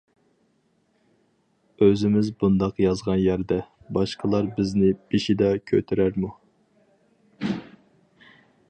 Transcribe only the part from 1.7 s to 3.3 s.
ئۆزىمىز بۇنداق يازغان